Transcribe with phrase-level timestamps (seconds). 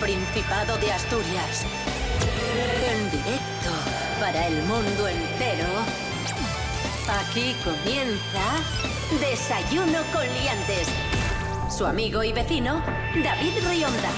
[0.00, 1.66] Principado de Asturias.
[2.90, 3.70] En directo
[4.18, 5.66] para el mundo entero.
[7.20, 8.40] Aquí comienza
[9.20, 10.88] Desayuno con Liantes.
[11.68, 12.82] Su amigo y vecino,
[13.22, 14.10] David Rionda.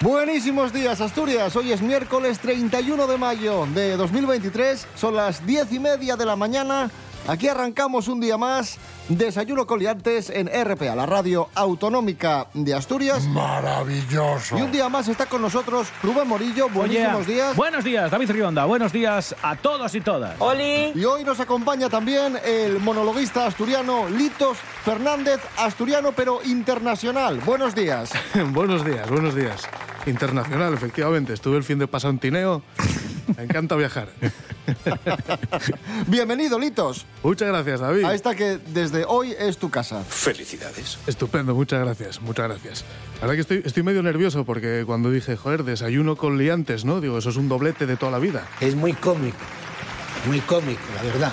[0.00, 1.54] Buenísimos días, Asturias.
[1.54, 4.86] Hoy es miércoles 31 de mayo de 2023.
[4.94, 6.90] Son las diez y media de la mañana.
[7.28, 8.78] Aquí arrancamos un día más.
[9.10, 13.26] Desayuno Coliantes en RPA, la radio autonómica de Asturias.
[13.26, 14.56] Maravilloso.
[14.56, 16.68] Y un día más está con nosotros Rubén Morillo.
[16.68, 17.56] Buenísimos Oye, días.
[17.56, 18.66] Buenos días, David Rionda.
[18.66, 20.36] Buenos días a todos y todas.
[20.94, 27.40] Y hoy nos acompaña también el monologuista asturiano Litos Fernández, asturiano pero internacional.
[27.40, 28.12] Buenos días.
[28.52, 29.68] buenos días, buenos días.
[30.06, 31.32] Internacional, efectivamente.
[31.32, 32.62] Estuve el fin de pasado en Tineo.
[33.36, 34.08] Me encanta viajar.
[36.06, 37.06] Bienvenido, Litos.
[37.22, 38.04] Muchas gracias, David.
[38.04, 40.02] A esta que desde hoy es tu casa.
[40.04, 40.98] Felicidades.
[41.06, 42.84] Estupendo, muchas gracias, muchas gracias.
[43.14, 47.00] La verdad que estoy, estoy medio nervioso porque cuando dije, joder, desayuno con liantes, ¿no?
[47.00, 48.46] Digo, eso es un doblete de toda la vida.
[48.60, 49.38] Es muy cómico,
[50.26, 51.32] muy cómico, la verdad.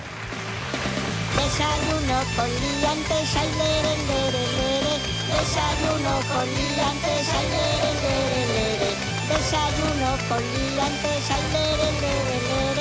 [1.35, 4.95] Desayuno con liantes, ay, lere, lere, lere.
[5.27, 8.91] Desayuno con liantes, ay, lere, lere, lere.
[9.29, 12.76] Desayuno con liantes, ay, lere, lere, lere.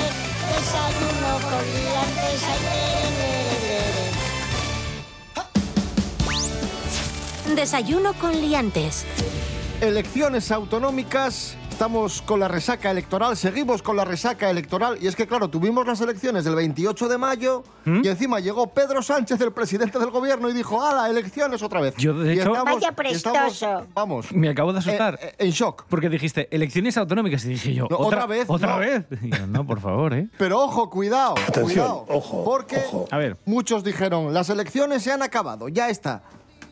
[0.57, 2.43] Desayuno con liantes,
[7.45, 7.55] ay.
[7.55, 9.05] Desayuno con liantes.
[9.81, 11.55] Elecciones autonómicas.
[11.77, 14.97] Estamos con la resaca electoral, seguimos con la resaca electoral.
[14.99, 19.03] Y es que, claro, tuvimos las elecciones del 28 de mayo y encima llegó Pedro
[19.03, 21.93] Sánchez, el presidente del gobierno, y dijo: ¡Hala, elecciones otra vez!
[21.97, 23.85] Yo, de Y hecho- Vaya prestoso.
[23.93, 24.31] vamos.
[24.31, 25.19] Me acabo de asustar.
[25.21, 25.85] eh, eh, en shock.
[25.87, 28.45] Porque dijiste elecciones autonómicas y dije yo, No, ¿otra vez?
[28.49, 28.79] ¿Otra No.
[28.79, 29.03] vez?
[29.21, 30.29] Yo, no, por favor, ¿eh?
[30.39, 31.35] Pero ojo, cuidado.
[31.47, 33.05] Atención, cuidado, ojo, Porque ojo.
[33.11, 33.37] A ver.
[33.45, 36.23] muchos dijeron: las elecciones se han acabado, ya está.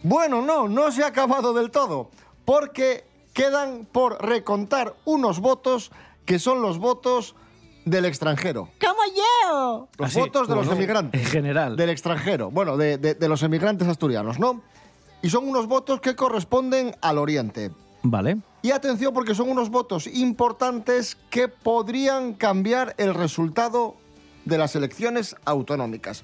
[0.01, 2.09] Bueno, no, no se ha acabado del todo.
[2.43, 5.91] Porque quedan por recontar unos votos
[6.25, 7.35] que son los votos
[7.83, 8.69] del extranjero.
[8.81, 9.87] ¡Como yo!
[9.99, 11.21] Los Así, votos de los no, emigrantes.
[11.21, 11.75] en general.
[11.75, 12.49] Del extranjero.
[12.49, 14.63] Bueno, de, de- de los emigrantes asturianos, ¿no?
[15.21, 17.71] Y son unos votos que corresponden al Oriente.
[18.01, 18.37] Vale.
[18.61, 23.95] Y atención porque son unos votos importantes que podrían cambiar el resultado
[24.45, 26.23] de las elecciones autonómicas.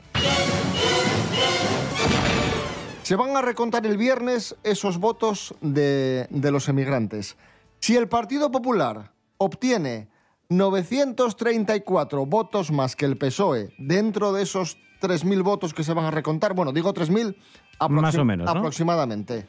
[3.12, 7.36] Se van a recontar el viernes esos votos de, de los emigrantes.
[7.82, 10.08] Si el Partido Popular obtiene
[10.48, 16.12] 934 votos más que el PSOE dentro de esos 3.000 votos que se van a
[16.12, 17.36] recontar, bueno, digo 3.000
[17.82, 18.60] aproxim- Más o menos, ¿no?
[18.60, 19.46] aproximadamente,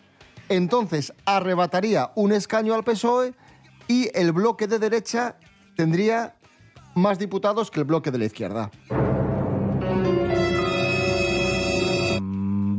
[0.48, 3.32] entonces arrebataría un escaño al PSOE
[3.86, 5.36] y el bloque de derecha
[5.76, 6.34] tendría
[6.96, 8.72] más diputados que el bloque de la izquierda.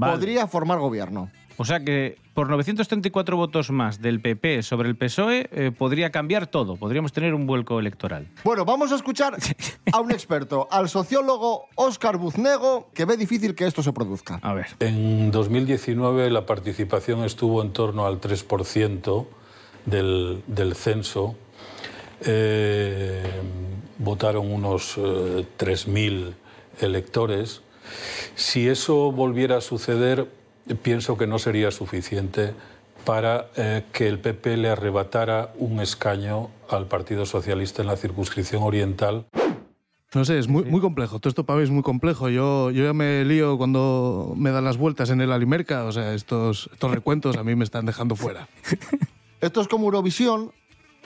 [0.06, 0.18] Vale.
[0.18, 1.30] Podría formar gobierno.
[1.58, 6.48] O sea que por 934 votos más del PP sobre el PSOE eh, podría cambiar
[6.48, 6.78] todo.
[6.78, 8.28] Podríamos tener un vuelco electoral.
[8.44, 9.38] Bueno, vamos a escuchar
[9.92, 14.40] a un experto, al sociólogo Óscar Buznego, que ve difícil que esto se produzca.
[14.42, 14.68] A ver.
[14.80, 19.28] En 2019 la participación estuvo en torno al 3%
[19.86, 21.36] del, del censo.
[22.26, 23.22] Eh,
[24.00, 26.34] votaron unos eh, 3.000
[26.80, 27.62] electores.
[28.36, 30.28] Si eso volviera a suceder,
[30.82, 32.54] pienso que no sería suficiente
[33.06, 38.64] para eh, que el PP le arrebatara un escaño al Partido Socialista en la circunscripción
[38.64, 39.26] oriental.
[40.14, 41.20] No sé, es muy, muy complejo.
[41.20, 42.30] Todo esto para mí es muy complejo.
[42.30, 45.86] Yo, yo ya me lío cuando me dan las vueltas en el Alimerca.
[45.86, 48.48] O sea, estos, estos recuentos a mí me están dejando fuera.
[49.42, 50.54] Esto es como Eurovisión,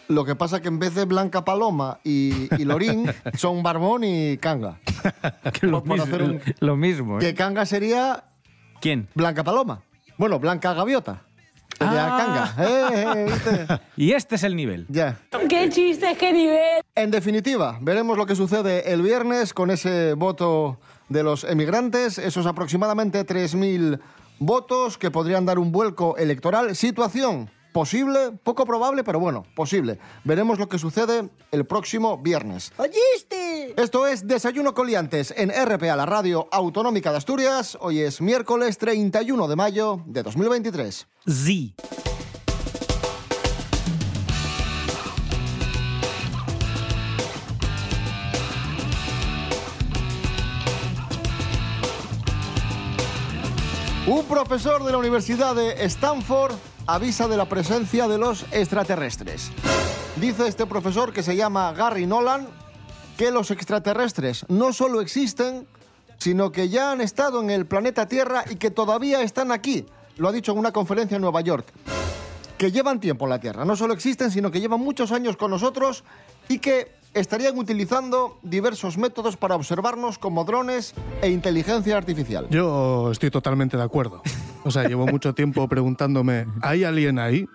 [0.07, 4.37] lo que pasa que en vez de Blanca Paloma y, y Lorín, son Barbón y
[4.37, 4.79] Canga.
[5.61, 7.19] lo, por mismo, hacer un- lo mismo, ¿eh?
[7.19, 8.23] Que Canga sería
[8.81, 9.07] ¿Quién?
[9.15, 9.81] Blanca Paloma.
[10.17, 11.21] Bueno, Blanca Gaviota.
[11.77, 12.53] Sería Ah.
[12.55, 12.69] Canga.
[12.69, 13.81] Eh, eh, ¿viste?
[13.97, 14.85] Y este es el nivel.
[14.89, 15.19] Ya.
[15.49, 16.81] ¡Qué chiste, qué nivel!
[16.95, 22.45] En definitiva, veremos lo que sucede el viernes con ese voto de los emigrantes, esos
[22.47, 23.99] aproximadamente 3.000
[24.39, 26.75] votos que podrían dar un vuelco electoral.
[26.75, 29.99] Situación posible, poco probable, pero bueno, posible.
[30.23, 32.73] Veremos lo que sucede el próximo viernes.
[32.75, 33.79] ¿Oíste?
[33.79, 37.77] Esto es Desayuno Coliantes en RPA, la radio autonómica de Asturias.
[37.79, 41.07] Hoy es miércoles 31 de mayo de 2023.
[41.27, 41.75] Sí.
[54.07, 56.55] Un profesor de la Universidad de Stanford
[56.87, 59.51] avisa de la presencia de los extraterrestres.
[60.15, 62.47] Dice este profesor que se llama Gary Nolan
[63.17, 65.67] que los extraterrestres no solo existen,
[66.17, 69.85] sino que ya han estado en el planeta Tierra y que todavía están aquí.
[70.17, 71.67] Lo ha dicho en una conferencia en Nueva York.
[72.57, 73.65] que llevan tiempo en la Tierra.
[73.65, 76.03] No solo existen, sino que llevan muchos años con nosotros
[76.49, 82.47] y que estarían utilizando diversos métodos para observarnos como drones e inteligencia artificial.
[82.49, 84.21] Yo estoy totalmente de acuerdo.
[84.63, 87.47] O sea, llevo mucho tiempo preguntándome, ¿hay alguien ahí?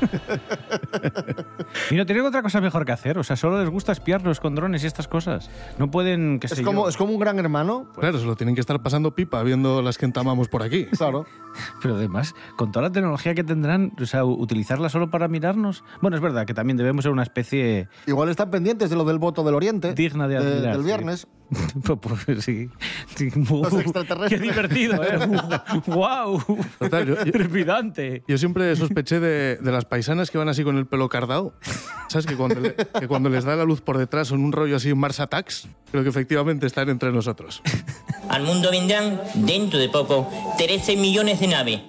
[1.90, 3.18] Y no tienen otra cosa mejor que hacer.
[3.18, 5.50] O sea, solo les gusta espiarnos con drones y estas cosas.
[5.78, 6.88] No pueden, qué Es sé como, yo.
[6.88, 7.88] es como un gran hermano.
[7.98, 10.86] Claro, se lo tienen que estar pasando pipa viendo las que entamamos por aquí.
[10.86, 11.26] Claro.
[11.82, 15.84] Pero además, con toda la tecnología que tendrán, o sea, utilizarla solo para mirarnos.
[16.00, 19.18] Bueno, es verdad que también debemos ser una especie Igual están pendientes de lo del
[19.18, 19.94] voto del Oriente.
[19.94, 20.74] digna de admirar.
[20.76, 21.26] del viernes.
[21.82, 22.68] Pues, pues, sí.
[23.16, 23.28] Sí.
[23.28, 24.28] Extraterrestres.
[24.28, 25.18] Qué divertido, ¿eh?
[25.86, 26.42] ¡Wow!
[26.78, 28.22] Total, yo- yo- Trepidante.
[28.28, 31.52] Yo siempre sospeché de, de las paisanas que van así con el pelo cardado.
[32.08, 32.26] ¿Sabes?
[32.26, 34.92] Que cuando, le- que cuando les da la luz por detrás son un rollo así
[34.94, 35.68] Mars Attacks.
[35.90, 37.62] Creo que efectivamente están entre nosotros.
[38.28, 41.80] Al mundo vendrán, dentro de poco, 13 millones de naves.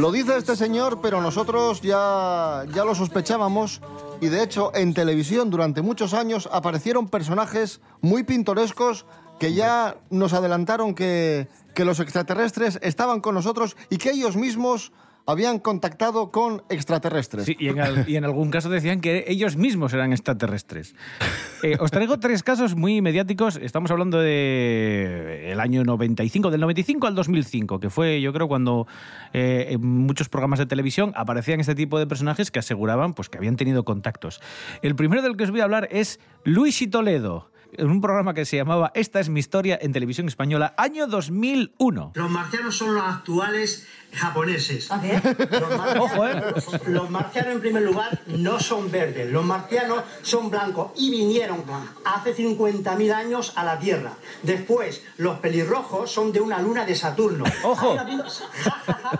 [0.00, 3.82] Lo dice este señor, pero nosotros ya, ya lo sospechábamos.
[4.22, 9.04] Y de hecho en televisión durante muchos años aparecieron personajes muy pintorescos
[9.38, 14.90] que ya nos adelantaron que, que los extraterrestres estaban con nosotros y que ellos mismos
[15.26, 17.44] habían contactado con extraterrestres.
[17.46, 20.94] Sí, y, en al- y en algún caso decían que ellos mismos eran extraterrestres.
[21.62, 23.56] Eh, os traigo tres casos muy mediáticos.
[23.56, 28.86] Estamos hablando de el año 95, del 95 al 2005, que fue, yo creo, cuando
[29.34, 33.36] eh, en muchos programas de televisión aparecían este tipo de personajes que aseguraban pues, que
[33.36, 34.40] habían tenido contactos.
[34.80, 38.34] El primero del que os voy a hablar es Luis y Toledo, en un programa
[38.34, 42.12] que se llamaba Esta es mi historia en televisión española, año 2001.
[42.14, 44.88] Los marcianos son los actuales japoneses.
[44.90, 46.42] Los, Ojo, ¿eh?
[46.88, 49.30] los marcianos, en primer lugar, no son verdes.
[49.30, 51.64] Los marcianos son blancos y vinieron
[52.04, 54.12] hace 50.000 años a la Tierra.
[54.42, 57.44] Después, los pelirrojos son de una luna de Saturno.
[57.62, 57.96] Ojo.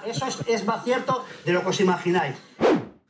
[0.07, 2.37] Eso es, es más cierto de lo que os imagináis.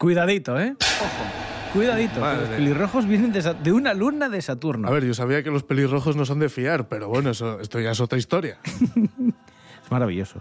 [0.00, 0.74] Cuidadito, ¿eh?
[0.80, 1.74] Ojo.
[1.74, 4.88] Cuidadito, que los pelirrojos vienen de, una luna de Saturno.
[4.88, 7.78] A ver, yo sabía que los pelirrojos no son de fiar, pero bueno, eso, esto
[7.80, 8.58] ya es otra historia.
[9.84, 10.40] Es maravilloso.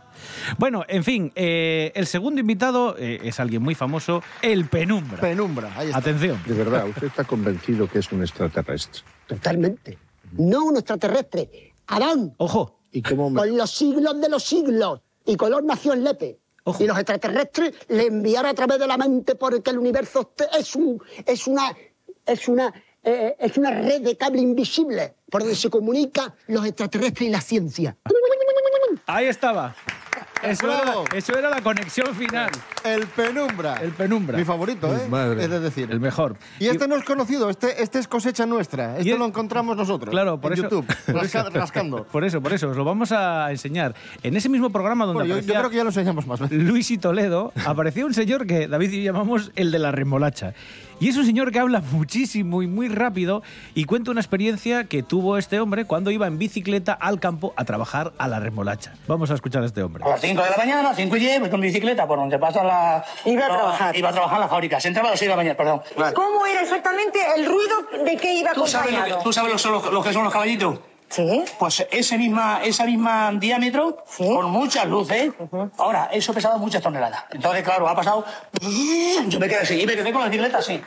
[0.60, 5.20] Bueno, en fin, eh, el segundo invitado eh, es alguien muy famoso, el Penumbra.
[5.20, 6.00] Penumbra, ahí está.
[6.00, 6.40] Atención.
[6.46, 9.02] De verdad, ¿usted está convencido que es un extraterrestre?
[9.28, 9.98] Totalmente.
[10.34, 11.74] No un extraterrestre.
[11.88, 13.40] Adán, Ojo, ¿Y cómo me...
[13.40, 15.02] con los siglos de los siglos.
[15.26, 16.40] Y Color nació en Lepe.
[16.70, 16.84] Ojo.
[16.84, 21.02] Y los extraterrestres le enviaron a través de la mente porque el universo es, un,
[21.26, 21.76] es una,
[22.26, 22.74] es una,
[23.04, 27.42] eh, es una red de cable invisible por donde se comunican los extraterrestres y la
[27.42, 27.98] ciencia.
[29.06, 29.76] ahí estaba.
[30.44, 32.50] Eso era, eso era la conexión final.
[32.84, 33.76] El Penumbra.
[33.82, 34.38] El Penumbra.
[34.38, 35.08] Mi favorito, ¿eh?
[35.10, 35.44] Madre.
[35.44, 35.90] Es de decir.
[35.92, 36.38] El mejor.
[36.60, 38.98] Y este no es conocido, este, este es cosecha nuestra.
[38.98, 40.10] Este es- lo encontramos nosotros.
[40.12, 40.64] Claro, por en eso.
[40.70, 42.04] YouTube, por rasca- eso- rascando.
[42.06, 42.70] Por eso, por eso.
[42.70, 43.94] Os lo vamos a enseñar.
[44.24, 46.40] En ese mismo programa donde Bueno, yo, yo aparecía creo que ya lo enseñamos más
[46.40, 46.58] veces.
[46.64, 50.54] Luis y Toledo, apareció un señor que David y yo llamamos el de la remolacha.
[51.02, 53.42] Y es un señor que habla muchísimo y muy rápido
[53.74, 57.64] y cuenta una experiencia que tuvo este hombre cuando iba en bicicleta al campo a
[57.64, 58.94] trabajar a la remolacha.
[59.08, 60.04] Vamos a escuchar a este hombre.
[60.04, 62.66] A las 5 de la mañana, 5 y 10, voy con bicicleta por donde pasa
[62.66, 63.06] la...
[63.24, 63.96] Iba a trabajar.
[63.96, 64.80] Iba a trabajar en la fábrica.
[64.82, 65.82] Se entraba a las 6 de la mañana, perdón.
[66.14, 69.92] ¿Cómo era exactamente el ruido de que iba ¿Tú sabes, lo que, tú sabes lo,
[69.92, 70.80] lo que son los caballitos?
[71.10, 71.44] Sí.
[71.58, 74.28] Pues ese misma, esa misma diámetro, Sí.
[74.28, 75.32] con muchas luces.
[75.78, 77.24] Ahora, eso pesaba muchas toneladas.
[77.32, 78.26] Entonces, claro, ha pasado...
[79.28, 80.80] Yo me quedé así, y me quedé con la bicicleta así.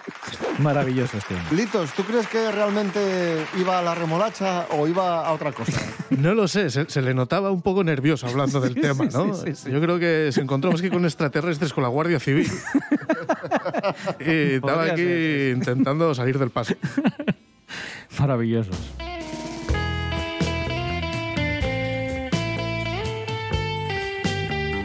[0.59, 1.35] Maravilloso este.
[1.50, 5.81] Litos, ¿tú crees que realmente iba a la remolacha o iba a otra cosa?
[6.12, 9.33] No lo sé, se, se le notaba un poco nervioso hablando del tema, ¿no?
[9.35, 9.71] sí, sí.
[9.73, 12.49] Yo creo que se encontró más que con extraterrestres con la Guardia Civil.
[14.21, 16.75] y estaba aquí ser, intentando salir del paso.
[18.19, 18.76] Maravillosos.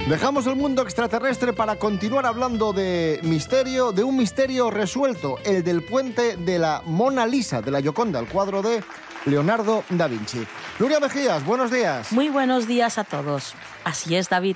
[0.10, 5.84] Dejamos el mundo extraterrestre para continuar hablando de misterio, de un misterio resuelto, el del
[5.84, 8.82] puente de la Mona Lisa, de la Gioconda, el cuadro de
[9.26, 10.48] Leonardo da Vinci.
[10.80, 12.14] Nuria Mejías, buenos días.
[12.14, 13.54] Muy buenos días a todos.
[13.84, 14.56] Así es, David.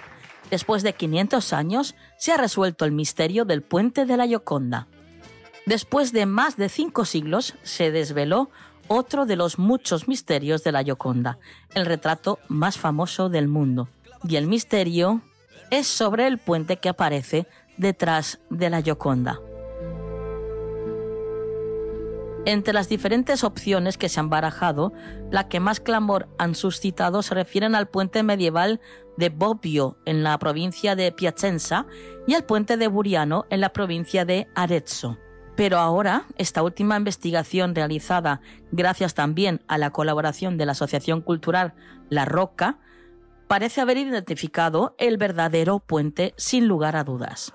[0.50, 4.88] Después de 500 años, se ha resuelto el misterio del puente de la Gioconda.
[5.65, 8.50] Después de más de cinco siglos, se desveló
[8.88, 11.39] otro de los muchos misterios de la Gioconda,
[11.75, 13.89] el retrato más famoso del mundo.
[14.24, 15.22] Y el misterio
[15.71, 17.47] es sobre el puente que aparece
[17.77, 19.39] detrás de la Gioconda.
[22.45, 24.93] Entre las diferentes opciones que se han barajado,
[25.29, 28.81] la que más clamor han suscitado se refieren al puente medieval
[29.15, 31.85] de Bobbio en la provincia de Piacenza
[32.27, 35.19] y al puente de Buriano en la provincia de Arezzo.
[35.55, 41.75] Pero ahora, esta última investigación realizada gracias también a la colaboración de la Asociación Cultural
[42.09, 42.79] La Roca,
[43.51, 47.51] parece haber identificado el verdadero puente sin lugar a dudas.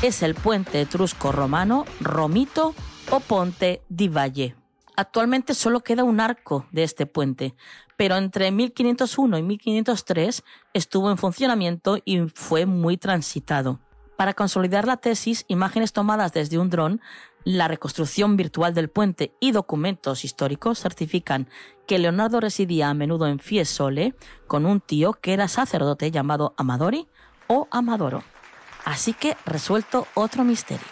[0.00, 2.72] Es el puente etrusco romano Romito
[3.10, 4.54] o Ponte di Valle.
[4.94, 7.56] Actualmente solo queda un arco de este puente,
[7.96, 13.80] pero entre 1501 y 1503 estuvo en funcionamiento y fue muy transitado.
[14.16, 17.00] Para consolidar la tesis, imágenes tomadas desde un dron,
[17.44, 21.48] la reconstrucción virtual del puente y documentos históricos certifican
[21.86, 24.14] que Leonardo residía a menudo en Fiesole
[24.46, 27.08] con un tío que era sacerdote llamado Amadori
[27.46, 28.22] o Amadoro.
[28.84, 30.86] Así que resuelto otro misterio.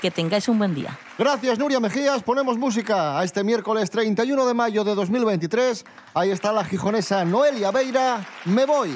[0.00, 0.98] Que tengáis un buen día.
[1.18, 2.22] Gracias, Nuria Mejías.
[2.22, 5.84] Ponemos música a este miércoles 31 de mayo de 2023.
[6.14, 8.26] Ahí está la gijonesa Noelia Beira.
[8.46, 8.90] Me voy.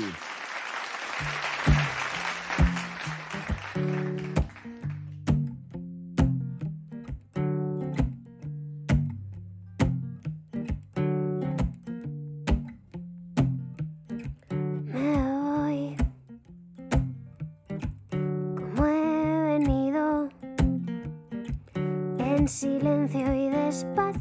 [22.44, 24.13] En silencio y despacito,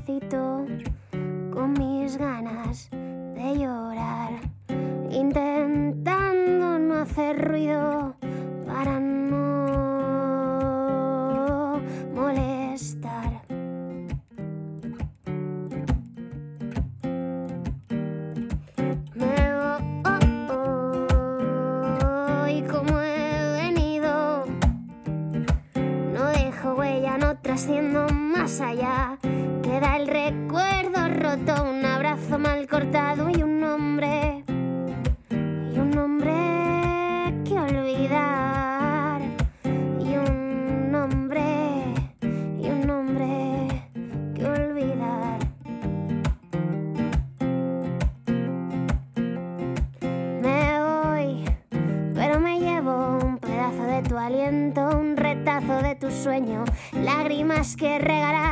[56.92, 58.43] lágrimas que regalar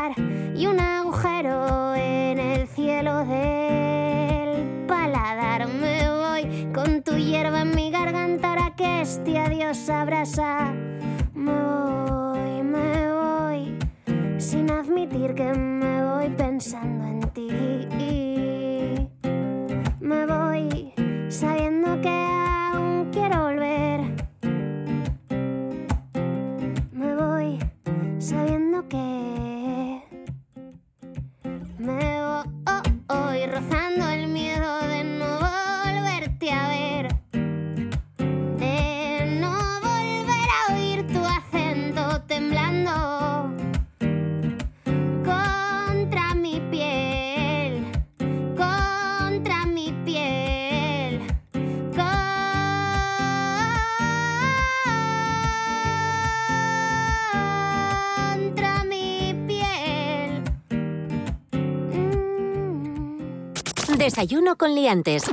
[64.11, 65.23] Desayuno con liantes.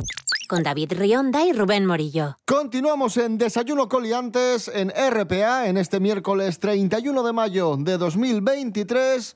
[0.48, 2.36] Con David Rionda y Rubén Morillo.
[2.44, 9.34] Continuamos en Desayuno Coliantes en RPA en este miércoles 31 de mayo de 2023.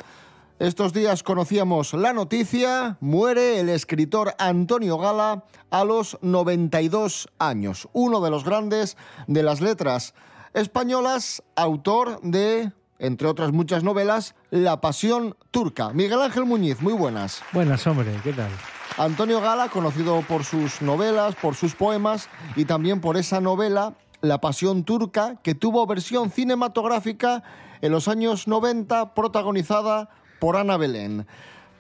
[0.61, 8.21] Estos días conocíamos la noticia, muere el escritor Antonio Gala a los 92 años, uno
[8.21, 8.97] de los grandes
[9.27, 10.15] de las letras
[10.55, 12.71] españolas, autor de,
[13.03, 15.93] entre otras muchas novelas, La Pasión Turca.
[15.93, 17.43] Miguel Ángel Muñiz, muy buenas.
[17.53, 18.51] Buenas, hombre, ¿qué tal?
[18.97, 24.41] Antonio Gala, conocido por sus novelas, por sus poemas y también por esa novela, La
[24.41, 27.43] Pasión Turca, que tuvo versión cinematográfica
[27.81, 31.27] en los años 90, protagonizada por Ana Belén.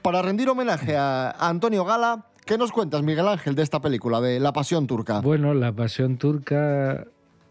[0.02, 4.40] Para rendir homenaje a Antonio Gala, ¿qué nos cuentas, Miguel Ángel, de esta película, de
[4.40, 5.20] La Pasión Turca?
[5.20, 7.06] Bueno, La Pasión Turca,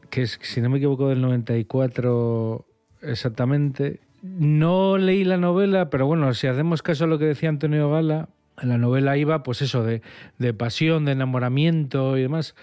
[0.10, 2.66] que es, si no me equivoco, del 94
[3.02, 4.00] exactamente.
[4.22, 8.30] No leí la novela, pero bueno, si hacemos caso a lo que decía Antonio Gala,
[8.62, 10.02] la novela iba, pues eso, de,
[10.38, 12.56] de pasión, de enamoramiento y demás.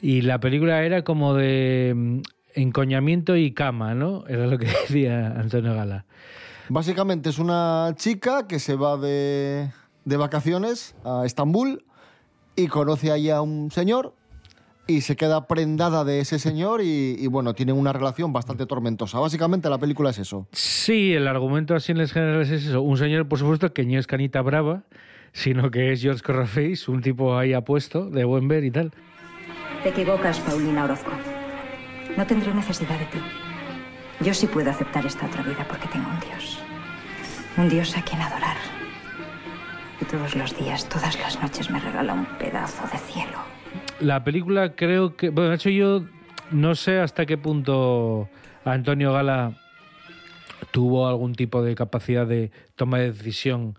[0.00, 2.20] Y la película era como de mm,
[2.54, 4.26] encoñamiento y cama, ¿no?
[4.26, 6.04] Era lo que decía Antonio Gala.
[6.68, 9.70] Básicamente es una chica que se va de,
[10.04, 11.84] de vacaciones a Estambul
[12.56, 14.14] y conoce ahí a un señor
[14.90, 19.18] y se queda prendada de ese señor y, y, bueno, tienen una relación bastante tormentosa.
[19.18, 20.46] Básicamente la película es eso.
[20.52, 22.82] Sí, el argumento así en las generales es eso.
[22.82, 24.82] Un señor, por supuesto, que no es canita brava,
[25.32, 28.92] sino que es George Corrafeis, un tipo ahí apuesto, de buen ver y tal.
[29.82, 31.12] Te equivocas, Paulina Orozco.
[32.16, 33.18] No tendré necesidad de ti.
[34.20, 36.58] Yo sí puedo aceptar esta otra vida porque tengo un Dios.
[37.56, 38.56] Un Dios a quien adorar.
[40.00, 43.59] Y todos los días, todas las noches me regala un pedazo de cielo.
[44.00, 45.30] La película creo que...
[45.30, 46.04] Bueno, de hecho yo
[46.50, 48.28] no sé hasta qué punto
[48.64, 49.56] Antonio Gala
[50.70, 53.76] tuvo algún tipo de capacidad de toma de decisión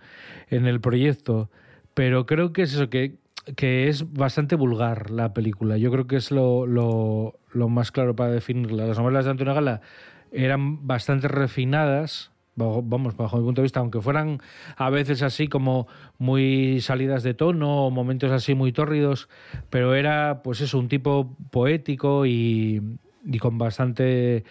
[0.49, 1.49] en el proyecto,
[1.93, 3.17] pero creo que es eso, que,
[3.55, 5.77] que es bastante vulgar la película.
[5.77, 8.85] Yo creo que es lo, lo, lo más claro para definirla.
[8.85, 9.81] Las novelas de Antonio Gala
[10.31, 14.39] eran bastante refinadas, bajo- vamos, bajo mi punto de vista, aunque fueran
[14.77, 19.29] a veces así como muy salidas de tono o momentos así muy tórridos,
[19.69, 22.81] pero era pues eso, un tipo poético y,
[23.25, 24.43] y con bastante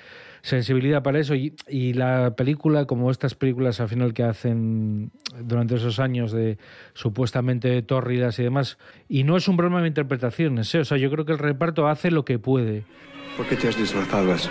[0.42, 5.10] sensibilidad para eso y, y la película como estas películas al final que hacen
[5.44, 6.56] durante esos años de
[6.94, 10.78] supuestamente tórridas y demás y no es un problema de interpretaciones ¿eh?
[10.80, 12.84] o sea yo creo que el reparto hace lo que puede
[13.36, 14.48] ¿Por qué te has disfrazado así?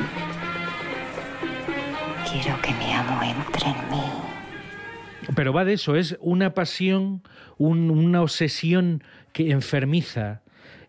[2.31, 4.01] Quiero que mi amo entre en mí.
[5.35, 7.21] Pero va de eso, es una pasión,
[7.57, 10.41] un- una obsesión que enfermiza.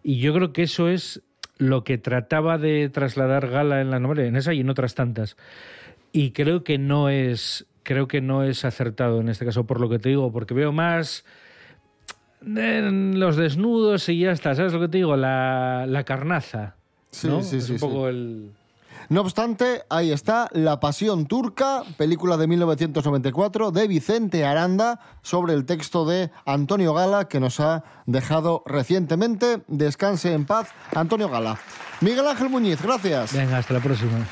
[0.02, 1.22] Y yo creo que eso es
[1.58, 5.36] lo que trataba de trasladar Gala en la novela, en esa y en otras tantas.
[6.12, 9.88] Y creo que no es, creo que no es acertado en este caso, por lo
[9.88, 11.24] que te digo, porque veo más
[12.44, 15.16] en los desnudos y ya está, ¿sabes lo que te digo?
[15.16, 16.76] La, la carnaza.
[17.10, 17.42] Sí, ¿no?
[17.42, 17.84] sí, Es sí, un sí.
[17.86, 18.52] poco el...
[19.10, 25.66] No obstante, ahí está La Pasión Turca, película de 1994 de Vicente Aranda, sobre el
[25.66, 29.64] texto de Antonio Gala, que nos ha dejado recientemente.
[29.66, 31.58] Descanse en paz, Antonio Gala.
[32.00, 33.32] Miguel Ángel Muñiz, gracias.
[33.32, 34.28] Venga, hasta la próxima.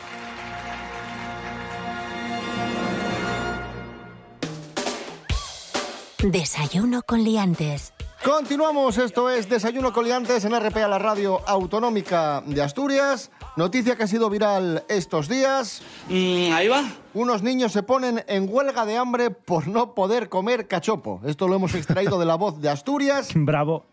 [6.22, 7.94] Desayuno con liantes.
[8.24, 13.30] Continuamos, esto es Desayuno Coliantes en RPA, la radio autonómica de Asturias.
[13.58, 15.82] Noticia que ha sido viral estos días.
[16.08, 16.84] ahí va.
[17.12, 21.20] Unos niños se ponen en huelga de hambre por no poder comer cachopo.
[21.24, 23.30] Esto lo hemos extraído de la voz de Asturias.
[23.34, 23.84] Bravo.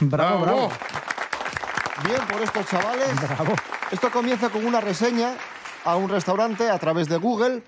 [0.00, 0.70] Bravo, bravo.
[2.06, 3.10] Bien por estos chavales.
[3.90, 5.34] Esto comienza con una reseña
[5.84, 7.62] a un restaurante a través de Google,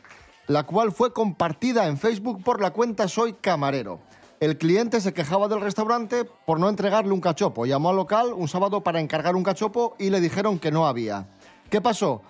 [0.46, 4.00] la cual fue compartida en Facebook por la cuenta Soy Camarero.
[4.40, 7.66] El cliente se quejaba del restaurante por no entregarle un cachopo.
[7.66, 11.26] Llamó al local un sábado para encargar un cachopo y le dijeron que no había.
[11.74, 12.22] ¿Qué pasó?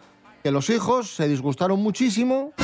[0.43, 2.55] Que los hijos se disgustaron muchísimo.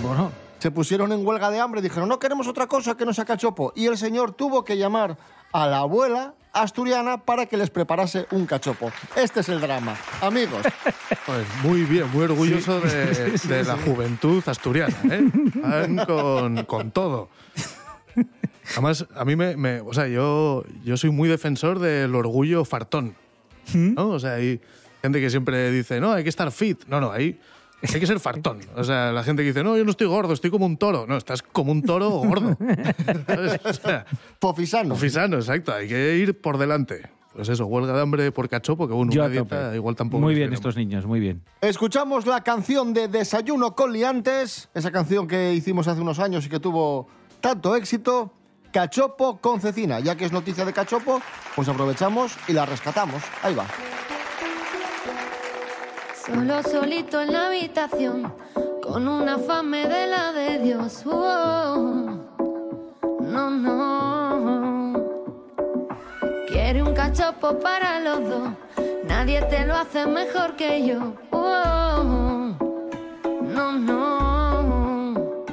[0.00, 0.30] Bueno.
[0.60, 3.72] Se pusieron en huelga de hambre, dijeron, no queremos otra cosa que no sea cachopo.
[3.74, 5.16] Y el señor tuvo que llamar
[5.52, 8.92] a la abuela asturiana para que les preparase un cachopo.
[9.16, 9.96] Este es el drama.
[10.20, 10.62] Amigos,
[11.26, 12.88] Pues muy bien, muy orgulloso Sí.
[12.88, 13.82] de, Sí, sí, de la sí.
[13.84, 15.28] juventud asturiana, ¿eh?
[15.56, 17.30] Van con, con todo.
[18.74, 23.16] Además, a mí me, me- O sea, yo, yo soy muy defensor del orgullo fartón.
[23.74, 24.08] ¿no?
[24.10, 24.60] O sea, hay
[25.02, 26.84] gente que siempre dice, no, hay que estar fit.
[26.86, 27.38] No, no, hay,
[27.82, 28.60] hay que ser fartón.
[28.76, 31.06] O sea, la gente que dice, no, yo no estoy gordo, estoy como un toro.
[31.06, 32.56] No, estás como un toro gordo.
[33.26, 33.60] ¿Sabes?
[33.64, 34.06] O sea,
[34.38, 34.90] Pofisano.
[34.94, 35.72] Pofisano, exacto.
[35.72, 37.08] Hay que ir por delante.
[37.34, 39.76] Pues eso, huelga de hambre por cachopo, que bueno, Yo una a dieta tope.
[39.76, 40.20] igual tampoco.
[40.22, 41.42] Muy bien estos niños, muy bien.
[41.60, 46.48] escuchamos la canción de Desayuno con Liantes, esa canción que hicimos hace unos años y
[46.48, 47.06] que tuvo
[47.40, 48.32] tanto éxito.
[48.72, 50.00] Cachopo con cecina.
[50.00, 51.22] Ya que es noticia de cachopo,
[51.54, 53.22] pues aprovechamos y la rescatamos.
[53.42, 53.66] Ahí va.
[56.28, 58.32] Solo solito en la habitación,
[58.82, 61.02] con una fame de la de Dios.
[61.06, 62.18] Oh,
[63.20, 64.92] no, no.
[66.46, 68.50] Quiere un cachopo para los dos,
[69.04, 71.14] nadie te lo hace mejor que yo.
[71.30, 72.54] Oh,
[73.42, 75.44] no, no.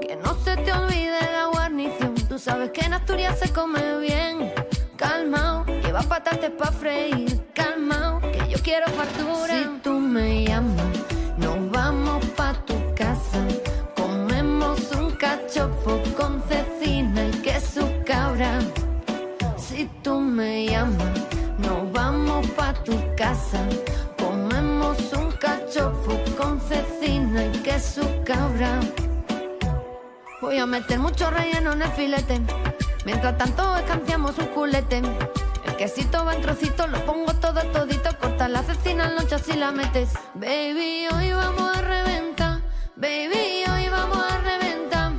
[0.00, 4.52] Que no se te olvide la guarnición, tú sabes que en Asturias se come bien.
[4.96, 7.40] Calmao, lleva patates pa' freír.
[7.54, 8.20] Calmao,
[8.68, 10.98] Si tú me llamas,
[11.38, 13.40] nos vamos pa' tu casa.
[13.96, 18.58] Comemos un cachopo con cecina y queso cabra.
[19.56, 21.18] Si tú me llamas,
[21.56, 23.58] nos vamos pa' tu casa.
[24.18, 28.80] Comemos un cachopo con cecina y queso cabra.
[30.42, 32.42] Voy a meter mucho relleno en el filete.
[33.06, 35.00] Mientras tanto escanciamos un culete.
[35.78, 38.10] Quesito va en trocitos, lo pongo todo todito.
[38.18, 40.10] Corta la cecina en lonchas y la metes.
[40.34, 42.62] Baby, hoy vamos a reventar.
[42.96, 45.12] Baby, hoy vamos a reventar.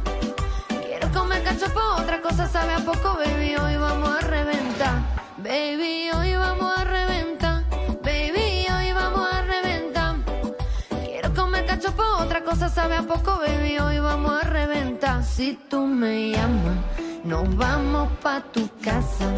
[0.85, 3.15] Quiero comer cachopo, otra cosa sabe a poco.
[3.15, 4.99] Baby, hoy vamos a reventar.
[5.37, 7.63] Baby, hoy vamos a reventar.
[8.03, 10.15] Baby, hoy vamos a reventar.
[11.05, 13.79] Quiero comer cachopo, otra cosa sabe a poco, baby.
[13.79, 15.23] Hoy vamos a reventar.
[15.23, 16.79] Si tú me llamas,
[17.23, 19.33] nos vamos pa' tu casa.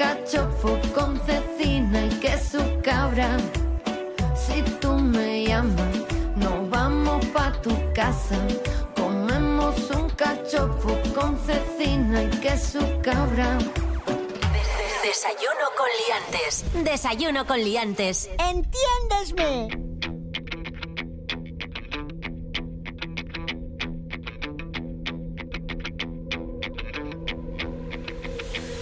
[0.00, 3.36] Cachopo con cecina y queso cabra.
[4.34, 5.94] si tú me llamas,
[6.36, 8.38] nos vamos pa' tu casa.
[8.96, 13.58] Comemos un cachopo con cecina y queso cabra.
[15.02, 16.64] Desayuno con liantes.
[16.82, 18.30] Desayuno con liantes.
[18.38, 19.89] ¡Entiéndesme!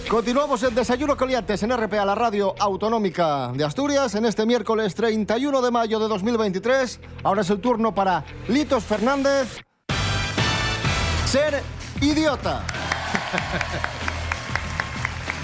[0.09, 5.61] Continuamos el Desayuno Coliantes en RPA, la radio autonómica de Asturias, en este miércoles 31
[5.61, 6.99] de mayo de 2023.
[7.21, 9.61] Ahora es el turno para Litos Fernández.
[11.25, 11.61] Ser
[12.01, 12.65] idiota.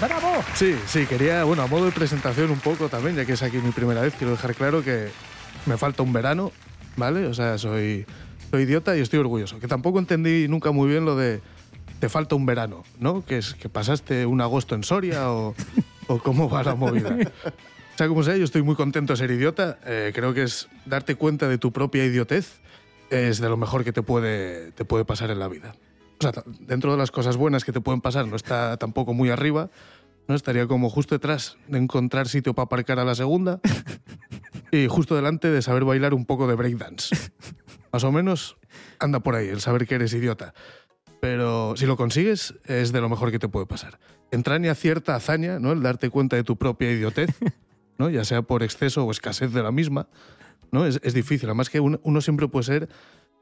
[0.00, 0.42] ¡Bravo!
[0.54, 3.58] Sí, sí, quería, bueno, a modo de presentación un poco también, ya que es aquí
[3.58, 5.10] mi primera vez, quiero dejar claro que
[5.66, 6.50] me falta un verano,
[6.96, 7.26] ¿vale?
[7.26, 8.04] O sea, soy,
[8.50, 9.60] soy idiota y estoy orgulloso.
[9.60, 11.40] Que tampoco entendí nunca muy bien lo de
[11.98, 13.24] te falta un verano, ¿no?
[13.24, 15.54] Que es que pasaste un agosto en Soria o,
[16.06, 17.16] o cómo va la movida.
[17.16, 19.78] O sea, como sea, yo estoy muy contento de ser idiota.
[19.86, 22.60] Eh, creo que es darte cuenta de tu propia idiotez
[23.10, 25.74] es de lo mejor que te puede, te puede pasar en la vida.
[26.18, 29.30] O sea, dentro de las cosas buenas que te pueden pasar, no está tampoco muy
[29.30, 29.70] arriba,
[30.28, 30.34] ¿no?
[30.34, 33.60] Estaría como justo detrás de encontrar sitio para aparcar a la segunda
[34.72, 37.14] y justo delante de saber bailar un poco de breakdance.
[37.92, 38.56] Más o menos
[38.98, 40.54] anda por ahí el saber que eres idiota.
[41.20, 43.98] Pero si lo consigues, es de lo mejor que te puede pasar.
[44.30, 45.72] Entraña cierta hazaña, ¿no?
[45.72, 47.30] El darte cuenta de tu propia idiotez,
[47.98, 48.10] ¿no?
[48.10, 50.08] Ya sea por exceso o escasez de la misma,
[50.70, 50.86] ¿no?
[50.86, 51.48] Es, es difícil.
[51.48, 52.88] Además que uno, uno siempre puede ser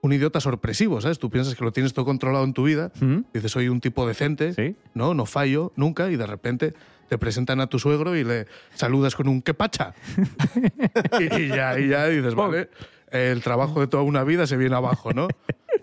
[0.05, 1.19] un idiota sorpresivo, ¿sabes?
[1.19, 2.93] Tú piensas que lo tienes todo controlado en tu vida,
[3.33, 5.15] dices, soy un tipo decente, ¿no?
[5.15, 6.75] No fallo nunca, y de repente
[7.09, 9.95] te presentan a tu suegro y le saludas con un qué pacha.
[11.19, 12.69] y, y ya, y ya dices, vale,
[13.11, 15.27] el trabajo de toda una vida se viene abajo, ¿no?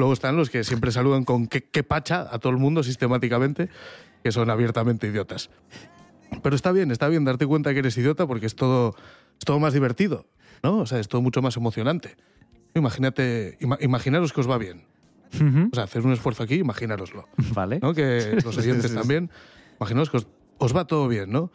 [0.02, 3.70] Luego están los que siempre saludan con qué, qué pacha a todo el mundo sistemáticamente,
[4.24, 5.52] que son abiertamente idiotas.
[6.42, 8.96] Pero está bien, está bien darte cuenta que eres idiota porque es todo,
[9.38, 10.26] es todo más divertido,
[10.64, 10.80] ¿no?
[10.80, 12.16] O sea, es todo mucho más emocionante.
[12.74, 14.86] Imagínate, ima- imaginaros que os va bien.
[15.72, 17.28] O sea, hacer un esfuerzo aquí, imaginároslo.
[17.54, 17.78] Vale.
[17.80, 17.94] ¿no?
[17.94, 18.96] Que los oyentes Sí, sí, sí.
[18.96, 19.30] también.
[19.80, 21.52] Imaginaos que os, os va todo bien, ¿no?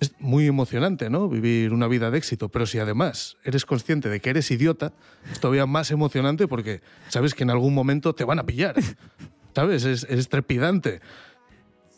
[0.00, 1.28] Es muy emocionante, ¿no?
[1.28, 2.48] Vivir una vida de éxito.
[2.48, 4.92] Pero si además eres consciente de que eres idiota,
[5.32, 8.76] es todavía más emocionante porque sabes que en algún momento te van a pillar.
[9.54, 9.84] ¿Sabes?
[9.84, 11.00] Es, es trepidante.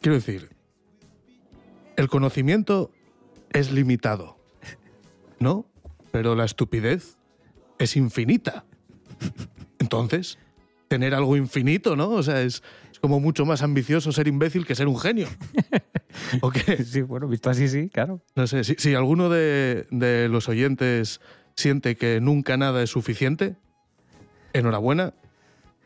[0.01, 0.49] Quiero decir,
[1.97, 2.91] el conocimiento
[3.53, 4.39] es limitado,
[5.39, 5.67] ¿no?
[6.11, 7.19] Pero la estupidez
[7.79, 8.65] es infinita.
[9.79, 10.39] Entonces,
[10.89, 12.09] tener algo infinito, ¿no?
[12.11, 15.29] O sea, es, es como mucho más ambicioso ser imbécil que ser un genio.
[16.41, 16.83] ¿O qué?
[16.85, 18.21] Sí, bueno, visto así, sí, claro.
[18.35, 21.21] No sé, si, si alguno de, de los oyentes
[21.57, 23.57] siente que nunca nada es suficiente,
[24.53, 25.15] enhorabuena,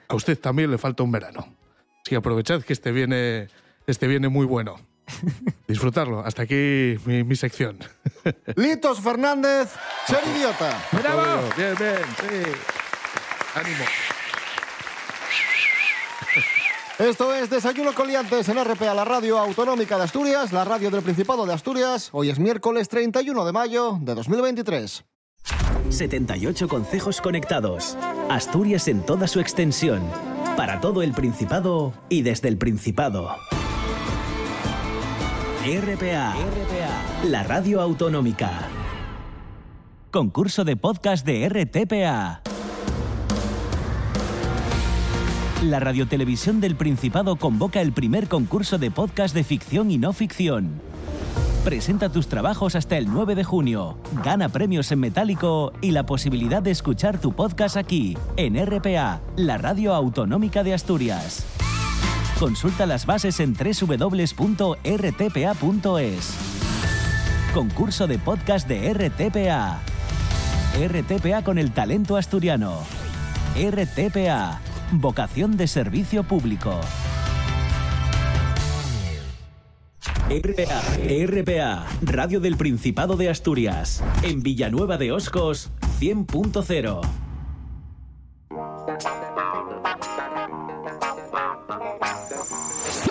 [0.09, 1.55] a usted también le falta un verano.
[2.03, 3.49] Así que aprovechad que este viene,
[3.87, 4.77] este viene muy bueno.
[5.69, 6.21] Disfrutarlo.
[6.25, 7.79] Hasta aquí mi, mi sección.
[8.57, 9.73] Litos Fernández,
[10.07, 10.83] ser idiota.
[11.57, 12.51] Bien, bien, sí.
[13.55, 13.85] Ánimo.
[16.99, 21.03] Esto es Desayuno con Liantes en RPA, la radio autonómica de Asturias, la radio del
[21.03, 22.09] Principado de Asturias.
[22.13, 25.05] Hoy es miércoles 31 de mayo de 2023.
[25.91, 27.99] 78 concejos conectados.
[28.31, 30.05] Asturias en toda su extensión.
[30.57, 33.35] Para todo el Principado y desde el Principado.
[35.65, 36.35] RPA.
[37.25, 38.69] La radio autonómica.
[40.13, 42.54] Concurso de podcast de RTPA.
[45.65, 50.79] La Radiotelevisión del Principado convoca el primer concurso de podcast de ficción y no ficción.
[51.65, 53.97] Presenta tus trabajos hasta el 9 de junio.
[54.23, 59.57] Gana premios en metálico y la posibilidad de escuchar tu podcast aquí, en RPA, la
[59.57, 61.47] radio autonómica de Asturias.
[62.39, 64.45] Consulta las bases en www.rtpa.es.
[67.55, 69.81] Concurso de podcast de RTPA.
[70.77, 72.81] RTPA con el talento asturiano.
[73.57, 74.61] RTPA.
[74.93, 76.81] Vocación de servicio público.
[80.29, 80.83] RPA,
[81.27, 85.71] RPA, Radio del Principado de Asturias, en Villanueva de Oscos,
[86.01, 87.01] 100.0.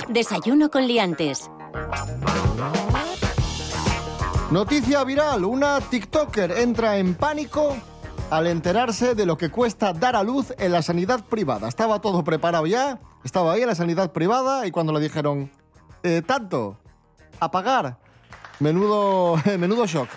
[0.10, 1.50] Desayuno con liantes.
[4.52, 7.76] Noticia viral, una TikToker entra en pánico
[8.30, 11.68] al enterarse de lo que cuesta dar a luz en la sanidad privada.
[11.68, 15.52] Estaba todo preparado ya, estaba ahí en la sanidad privada y cuando le dijeron,
[16.04, 16.78] "Eh, tanto,
[17.40, 17.98] a pagar,
[18.60, 20.10] menudo, menudo shock.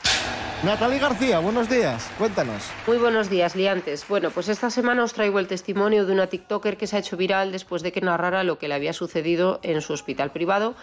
[0.63, 2.63] Natalie García, buenos días, cuéntanos.
[2.87, 4.09] Muy buenos días, liantes.
[4.09, 7.19] Bueno, pues esta semana os traigo el testimonio de una TikToker que se ha hecho
[7.19, 10.75] viral después de que narrara lo que le había sucedido en su hospital privado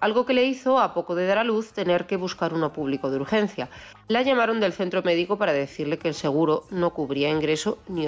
[0.00, 3.10] algo que le hizo, a poco de dar a luz, tener que buscar uno público
[3.10, 3.68] de urgencia.
[4.06, 8.06] La llamaron del centro médico para decirle que el seguro no cubría ingreso ni,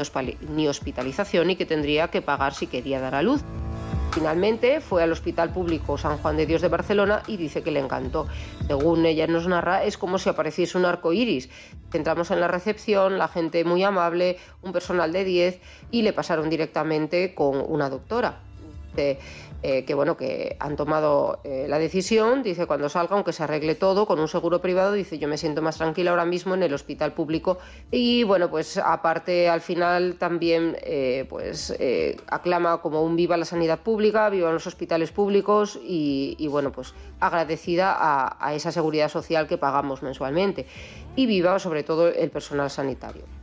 [0.68, 3.42] hospitalización y que tendría que pagar si quería dar a luz.
[4.12, 7.78] Finalmente fue al Hospital Público San Juan de Dios de Barcelona y dice que le
[7.78, 8.26] encantó.
[8.66, 11.48] Según ella nos narra, es como si apareciese un arco iris.
[11.92, 15.60] Entramos en la recepción, la gente muy amable, un personal de 10
[15.92, 18.40] y le pasaron directamente con una doctora.
[19.62, 23.74] Eh, que bueno, que han tomado eh, la decisión, dice cuando salga, aunque se arregle
[23.74, 26.72] todo con un seguro privado, dice yo me siento más tranquila ahora mismo en el
[26.72, 27.58] hospital público
[27.90, 31.76] y bueno, pues aparte al final también eh, pues
[32.28, 37.96] aclama como un viva la sanidad pública, viva los hospitales públicos y, bueno, pues agradecida
[38.40, 40.66] a esa seguridad social que pagamos mensualmente
[41.16, 43.39] y viva sobre todo el personal sanitario.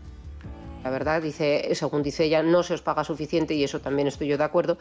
[0.88, 4.30] La verdad, dice, según dice ella, no se os paga suficiente y eso también estoy
[4.30, 4.78] yo de acuerdo,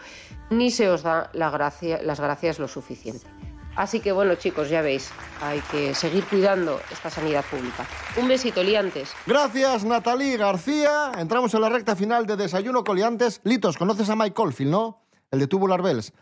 [0.51, 3.27] ni se os da la gracia- las gracias lo suficiente.
[3.75, 5.11] Así que bueno, chicos, ya veis,
[5.43, 7.85] hay que seguir cuidando esta sanidad pública.
[8.17, 9.13] Un besito, liantes.
[9.27, 11.11] Gracias, Natalie García.
[11.19, 13.41] Entramos en la recta final de Desayuno Coliantes.
[13.43, 15.03] Litos, conoces a Mike Caulfield, ¿no?
[15.33, 16.13] El de Tubular Bells.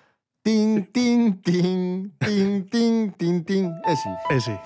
[0.44, 3.72] Tin, tin, tin, tin, tin, tin, tin.
[3.86, 4.10] Ese.
[4.28, 4.60] Ese.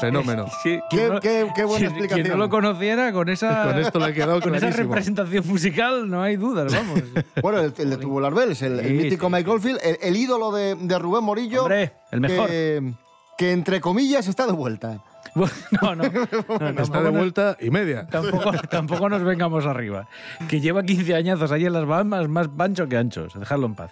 [0.00, 0.46] Fenómeno.
[0.62, 0.80] Qué-
[1.20, 2.22] qué- qué buena explicación.
[2.22, 6.08] Quien no lo conociera, con esa, Con esto le ha quedado con esa representación musical,
[6.08, 7.02] no hay dudas, vamos.
[7.42, 10.52] Bueno, el, el de Tubular Bells, el, el Sí, mítico Mike Caulfield, el, el ídolo
[10.52, 11.62] de, de Rubén Morillo.
[11.62, 12.46] Hombre, el mejor.
[12.48, 12.92] Que,
[13.36, 15.02] que, entre comillas está de vuelta.
[15.34, 16.04] No, no.
[16.04, 18.06] no, Está de tampoco nos- vuelta y media.
[18.06, 20.06] Tampoco, tampoco nos vengamos arriba.
[20.48, 23.34] Que lleva 15 añazos allí en las Bahamas, más pancho que anchos.
[23.38, 23.90] Dejarlo en paz.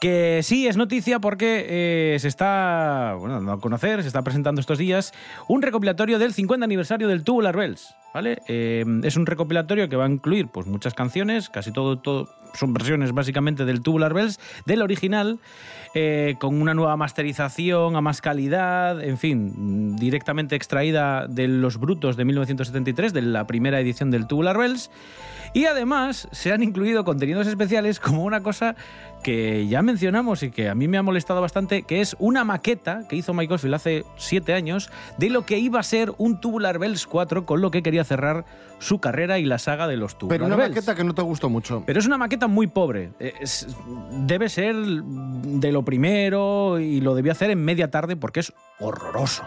[0.00, 4.60] Que sí, es noticia porque eh, se está, bueno, dando a conocer, se está presentando
[4.60, 5.12] estos días
[5.48, 8.38] un recopilatorio del 50 aniversario del Tubular Bells, ¿vale?
[8.46, 12.72] Eh, es un recopilatorio que va a incluir pues, muchas canciones, casi todo, todo son
[12.72, 15.38] versiones básicamente del Tubular Bells, del original,
[15.94, 22.16] eh, con una nueva masterización a más calidad, en fin, directamente extraída de los brutos
[22.16, 24.90] de 1973, de la primera edición del Tubular Bells.
[25.54, 28.76] Y además se han incluido contenidos especiales como una cosa
[29.22, 33.02] que ya mencionamos y que a mí me ha molestado bastante, que es una maqueta
[33.08, 36.78] que hizo Michael Field hace siete años de lo que iba a ser un Tubular
[36.78, 38.44] Bells 4 con lo que quería cerrar
[38.78, 40.70] su carrera y la saga de los Tubular Pero una Bells.
[40.76, 41.82] maqueta que no te gustó mucho.
[41.84, 43.10] Pero es una maqueta muy pobre.
[43.18, 43.66] Es-
[44.12, 49.42] debe ser de lo primero y lo debía hacer en media tarde porque es horroroso.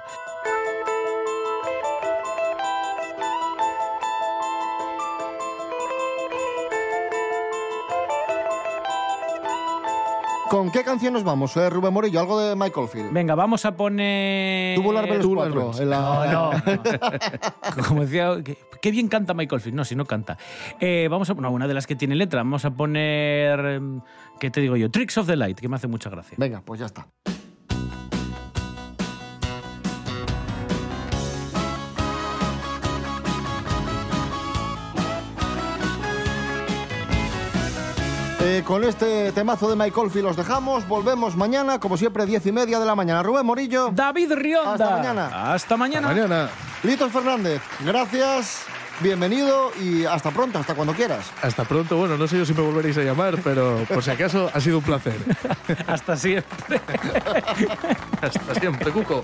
[10.52, 12.20] ¿Con qué canción nos vamos, eh, Rubén Morillo?
[12.20, 13.14] Algo de Mike Caulfield.
[13.14, 14.76] Venga, vamos a poner.
[14.76, 15.62] Tubular Bells Tubular 4.
[15.66, 15.80] Bells.
[15.80, 17.84] en la- No, no.
[17.88, 18.36] Como decía,
[18.82, 19.78] qué bien canta Michael Field.
[19.78, 20.38] No, si no canta.
[20.82, 22.42] Eh, vamos a poner una de las que tiene letra.
[22.42, 23.60] Vamos a poner.
[23.62, 24.02] em,
[24.42, 24.92] ¿Qué te digo yo?
[24.92, 26.36] Tricks of the Light, que me hace mucha gracia.
[26.38, 27.08] Venga, pues ya está.
[38.44, 40.88] Eh, con este temazo de Mike Caulfield los dejamos.
[40.88, 43.22] Volvemos mañana, como siempre, diez y media de la mañana.
[43.22, 43.92] Rubén Morillo.
[43.94, 44.72] David Rionda.
[44.74, 45.54] Hasta mañana.
[45.54, 46.08] Hasta mañana.
[46.08, 46.50] Mañana.
[46.82, 48.64] Litos Fernández, gracias,
[49.02, 51.32] bienvenido y hasta pronto, hasta cuando quieras.
[51.44, 51.96] Hasta pronto.
[51.98, 54.80] Bueno, no sé yo si me volveréis a llamar, pero por si acaso ha sido
[54.80, 55.16] un placer.
[55.88, 56.82] Hasta siempre.
[58.22, 59.24] Hasta siempre, Cuco.